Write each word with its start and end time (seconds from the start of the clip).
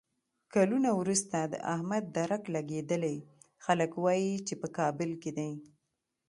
کلونه 0.53 0.89
ورسته 1.01 1.37
د 1.53 1.55
احمد 1.73 2.03
درک 2.17 2.43
لګېدلی، 2.55 3.17
خلک 3.65 3.91
وایي 4.03 4.33
چې 4.47 4.53
په 4.61 4.67
کابل 4.77 5.11
کې 5.21 5.31
دی. 5.37 5.51